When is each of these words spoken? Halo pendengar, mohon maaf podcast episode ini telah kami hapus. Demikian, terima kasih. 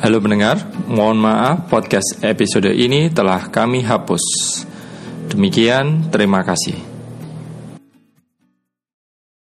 Halo 0.00 0.16
pendengar, 0.16 0.56
mohon 0.88 1.20
maaf 1.20 1.68
podcast 1.68 2.24
episode 2.24 2.72
ini 2.72 3.12
telah 3.12 3.52
kami 3.52 3.84
hapus. 3.84 4.24
Demikian, 5.28 6.08
terima 6.08 6.40
kasih. 6.40 6.89